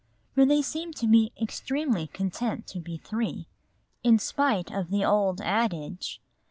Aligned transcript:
For 0.33 0.47
they 0.47 0.63
seemed 0.63 0.95
to 0.95 1.05
be 1.05 1.31
extremely 1.39 2.07
content 2.07 2.65
to 2.69 2.79
be 2.79 2.97
three, 2.97 3.45
in 4.01 4.17
spite 4.17 4.71
of 4.71 4.89
the 4.89 5.05
old 5.05 5.39
adage. 5.41 6.19